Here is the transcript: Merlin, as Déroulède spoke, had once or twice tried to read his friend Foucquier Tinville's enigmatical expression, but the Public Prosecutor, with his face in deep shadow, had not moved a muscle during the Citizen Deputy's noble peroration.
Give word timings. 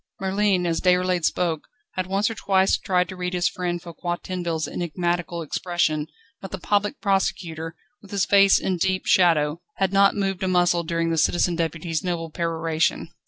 Merlin, 0.19 0.65
as 0.65 0.81
Déroulède 0.81 1.25
spoke, 1.25 1.67
had 1.91 2.07
once 2.07 2.27
or 2.27 2.33
twice 2.33 2.75
tried 2.75 3.07
to 3.09 3.15
read 3.15 3.35
his 3.35 3.47
friend 3.47 3.79
Foucquier 3.79 4.17
Tinville's 4.17 4.67
enigmatical 4.67 5.43
expression, 5.43 6.07
but 6.41 6.49
the 6.49 6.57
Public 6.57 6.99
Prosecutor, 7.01 7.75
with 8.01 8.09
his 8.09 8.25
face 8.25 8.57
in 8.59 8.77
deep 8.77 9.05
shadow, 9.05 9.61
had 9.75 9.93
not 9.93 10.15
moved 10.15 10.41
a 10.41 10.47
muscle 10.47 10.81
during 10.81 11.11
the 11.11 11.19
Citizen 11.19 11.55
Deputy's 11.55 12.03
noble 12.03 12.31
peroration. 12.31 13.09